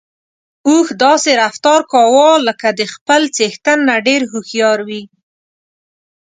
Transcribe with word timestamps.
اوښ 0.69 0.87
داسې 1.03 1.29
رفتار 1.41 1.81
کاوه 1.91 2.29
لکه 2.47 2.67
چې 2.71 2.77
د 2.79 2.81
خپل 2.93 3.21
څښتن 3.35 3.79
نه 3.89 3.95
ډېر 4.07 4.21
هوښيار 4.31 4.79
وي. 4.87 5.01